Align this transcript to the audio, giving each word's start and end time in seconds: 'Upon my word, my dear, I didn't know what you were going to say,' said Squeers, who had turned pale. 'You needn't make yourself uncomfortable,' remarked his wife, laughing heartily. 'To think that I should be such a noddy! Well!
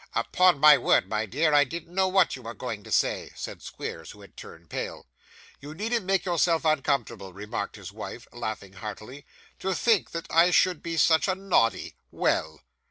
'Upon 0.15 0.57
my 0.59 0.79
word, 0.79 1.07
my 1.07 1.27
dear, 1.27 1.53
I 1.53 1.63
didn't 1.63 1.93
know 1.93 2.07
what 2.07 2.35
you 2.35 2.41
were 2.41 2.55
going 2.55 2.81
to 2.85 2.91
say,' 2.91 3.29
said 3.35 3.61
Squeers, 3.61 4.09
who 4.09 4.21
had 4.21 4.35
turned 4.35 4.67
pale. 4.67 5.05
'You 5.59 5.75
needn't 5.75 6.07
make 6.07 6.25
yourself 6.25 6.65
uncomfortable,' 6.65 7.33
remarked 7.33 7.75
his 7.75 7.91
wife, 7.91 8.25
laughing 8.33 8.73
heartily. 8.73 9.27
'To 9.59 9.75
think 9.75 10.09
that 10.09 10.25
I 10.31 10.49
should 10.49 10.81
be 10.81 10.97
such 10.97 11.27
a 11.27 11.35
noddy! 11.35 11.95
Well! 12.09 12.63